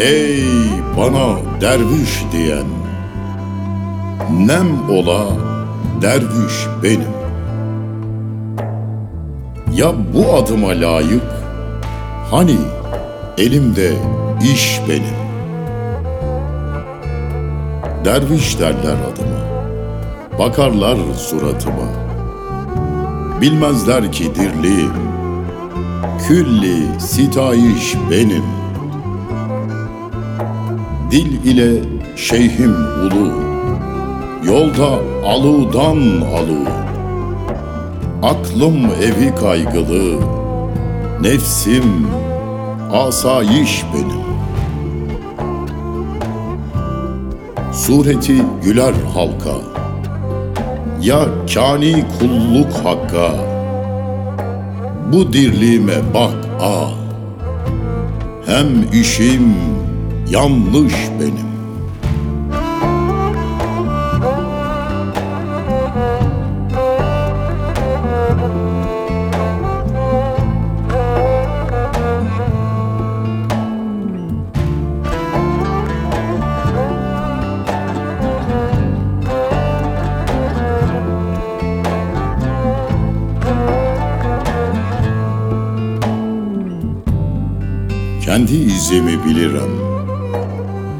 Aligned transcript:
Ey 0.00 0.44
bana 0.96 1.36
derviş 1.60 2.24
diyen 2.32 2.66
Nem 4.46 4.90
ola 4.90 5.26
derviş 6.02 6.66
benim. 6.82 7.14
Ya 9.74 9.92
bu 10.14 10.34
adıma 10.34 10.68
layık 10.68 11.22
Hani 12.30 12.56
elimde 13.38 13.92
iş 14.52 14.80
benim? 14.88 15.20
Derviş 18.04 18.58
derler 18.60 18.96
adıma 19.12 19.40
Bakarlar 20.38 20.96
suratıma. 21.16 21.88
Bilmezler 23.40 24.12
ki 24.12 24.34
dirliğim 24.34 24.92
Külli 26.28 27.00
sitayiş 27.00 27.96
benim 28.10 28.59
Dil 31.10 31.44
ile 31.44 31.82
şeyhim 32.16 32.74
ulu. 32.74 33.32
Yolda 34.44 34.88
aludan 35.26 35.98
alu. 36.36 36.68
Aklım 38.22 38.76
evi 38.84 39.34
kaygılı. 39.34 40.20
Nefsim 41.22 42.06
asayiş 42.92 43.84
benim. 43.94 44.20
Sureti 47.72 48.42
güler 48.64 48.94
halka. 49.14 49.56
Ya 51.02 51.24
kani 51.54 52.04
kulluk 52.18 52.72
hakka. 52.84 53.30
Bu 55.12 55.32
dirliğime 55.32 56.14
bak 56.14 56.36
a 56.60 56.88
Hem 58.46 58.66
işim 59.00 59.54
yanlış 60.30 60.94
benim. 61.20 61.50
Kendi 88.24 88.54
izimi 88.54 89.24
bilirim 89.24 89.99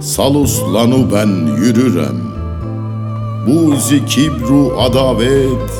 Saluslanu 0.00 1.12
ben 1.12 1.56
yürürem. 1.56 2.16
Bu 3.46 3.74
kibru 4.06 4.80
adavet 4.80 5.70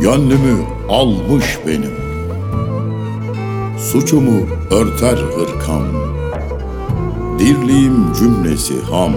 Gönlümü 0.00 0.64
almış 0.88 1.58
benim. 1.66 1.96
Suçumu 3.78 4.40
örter 4.70 5.16
hırkam 5.16 5.84
Dirliğim 7.38 8.12
cümlesi 8.18 8.82
ham. 8.82 9.12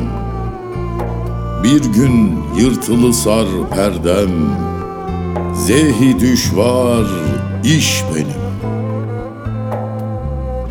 Bir 1.63 1.83
gün 1.83 2.39
yırtılı 2.57 3.13
sar 3.13 3.47
perdem 3.75 4.31
Zehi 5.53 6.19
düşvar 6.19 7.05
iş 7.63 8.03
benim. 8.15 8.39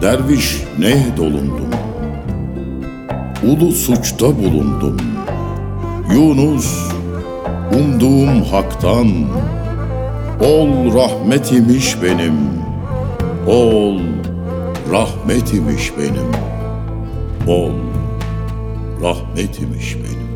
Derviş 0.03 0.63
ne 0.79 1.17
dolundum 1.17 1.78
Ulu 3.43 3.73
suçta 3.73 4.27
bulundum. 4.27 4.97
Yunus 6.13 6.93
umduğum 7.73 8.43
haktan 8.43 9.09
Ol 10.41 10.95
rahmet 10.95 11.53
imiş 11.53 12.03
benim. 12.03 12.35
Ol 13.47 13.99
rahmet 14.91 15.55
imiş 15.55 15.93
benim. 15.99 16.33
Ol 17.49 17.73
rahmet 19.03 19.61
imiş 19.61 19.97
benim 19.97 20.28